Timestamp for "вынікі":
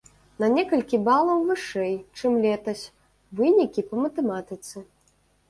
3.41-3.87